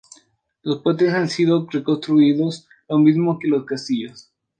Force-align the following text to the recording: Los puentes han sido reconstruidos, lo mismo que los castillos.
Los 0.63 0.81
puentes 0.81 1.13
han 1.13 1.29
sido 1.29 1.67
reconstruidos, 1.71 2.67
lo 2.89 2.97
mismo 2.97 3.37
que 3.37 3.47
los 3.47 3.65
castillos. 3.65 4.31